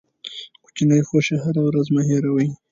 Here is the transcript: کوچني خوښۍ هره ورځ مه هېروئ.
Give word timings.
کوچني 0.63 0.99
خوښۍ 1.07 1.37
هره 1.43 1.61
ورځ 1.67 1.87
مه 1.95 2.01
هېروئ. 2.09 2.47